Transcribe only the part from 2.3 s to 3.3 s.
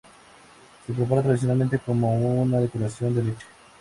una decocción de